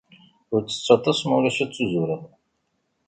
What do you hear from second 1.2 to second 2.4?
ma ulac ad tuzureḍ.